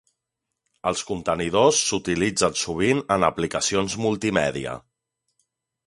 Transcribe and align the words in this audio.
Els 0.91 1.03
contenidors 1.09 1.83
s'utilitzen 1.89 2.57
sovint 2.65 3.05
en 3.17 3.29
aplicacions 3.31 3.99
multimèdia. 4.07 4.79